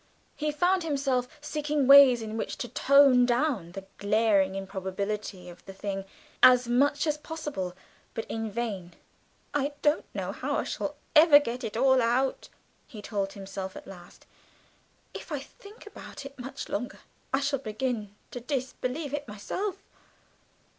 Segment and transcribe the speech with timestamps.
[0.35, 5.73] He found himself seeking ways in which to tone down the glaring improbability of the
[5.75, 6.05] thing
[6.41, 7.75] as much as possible,
[8.15, 8.95] but in vain;
[9.53, 12.49] "I don't know how I shall ever get it all out,"
[12.87, 14.25] he told himself at last;
[15.13, 19.77] "if I think about it much longer I shall begin to disbelieve in it myself."